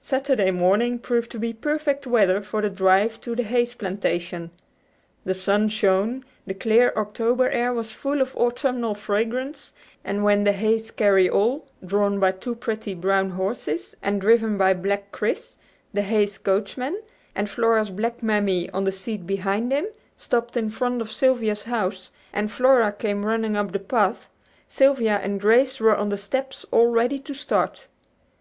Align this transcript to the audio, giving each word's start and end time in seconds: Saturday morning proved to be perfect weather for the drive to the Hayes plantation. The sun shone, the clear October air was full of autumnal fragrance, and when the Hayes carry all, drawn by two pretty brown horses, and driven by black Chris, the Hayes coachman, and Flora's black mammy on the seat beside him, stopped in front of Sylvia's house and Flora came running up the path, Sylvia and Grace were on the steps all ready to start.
Saturday 0.00 0.50
morning 0.50 0.98
proved 0.98 1.30
to 1.30 1.38
be 1.38 1.52
perfect 1.52 2.04
weather 2.04 2.42
for 2.42 2.60
the 2.60 2.68
drive 2.68 3.20
to 3.20 3.36
the 3.36 3.44
Hayes 3.44 3.72
plantation. 3.72 4.50
The 5.24 5.32
sun 5.32 5.68
shone, 5.68 6.24
the 6.44 6.54
clear 6.54 6.92
October 6.96 7.48
air 7.48 7.72
was 7.72 7.92
full 7.92 8.20
of 8.20 8.34
autumnal 8.36 8.96
fragrance, 8.96 9.72
and 10.02 10.24
when 10.24 10.42
the 10.42 10.50
Hayes 10.50 10.90
carry 10.90 11.30
all, 11.30 11.68
drawn 11.86 12.18
by 12.18 12.32
two 12.32 12.56
pretty 12.56 12.94
brown 12.94 13.30
horses, 13.30 13.94
and 14.02 14.20
driven 14.20 14.58
by 14.58 14.74
black 14.74 15.12
Chris, 15.12 15.56
the 15.92 16.02
Hayes 16.02 16.36
coachman, 16.36 17.00
and 17.36 17.48
Flora's 17.48 17.90
black 17.90 18.24
mammy 18.24 18.68
on 18.70 18.82
the 18.82 18.90
seat 18.90 19.24
beside 19.24 19.70
him, 19.70 19.86
stopped 20.16 20.56
in 20.56 20.68
front 20.68 21.00
of 21.00 21.12
Sylvia's 21.12 21.62
house 21.62 22.10
and 22.32 22.50
Flora 22.50 22.90
came 22.90 23.24
running 23.24 23.56
up 23.56 23.70
the 23.70 23.78
path, 23.78 24.28
Sylvia 24.66 25.20
and 25.22 25.40
Grace 25.40 25.78
were 25.78 25.94
on 25.94 26.08
the 26.08 26.18
steps 26.18 26.66
all 26.72 26.88
ready 26.88 27.20
to 27.20 27.34
start. 27.34 27.86